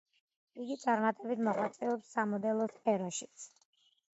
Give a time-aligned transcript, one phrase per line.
[0.63, 3.49] იგი წარმატებით მოღვაწეობს სამოდელო სფეროშიც.